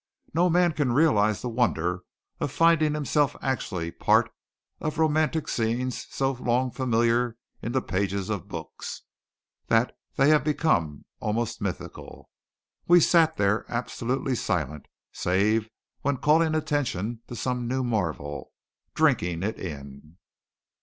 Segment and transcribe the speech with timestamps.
[0.33, 2.01] No man can realize the wonder
[2.39, 4.31] of finding himself actually part
[4.79, 9.03] of romantic scenes so long familiar in the pages of books
[9.67, 12.31] that they have become almost mythical.
[12.87, 15.69] We sat there absolutely silent, save
[16.01, 18.53] when calling attention to some new marvel,
[18.95, 20.17] drinking it in.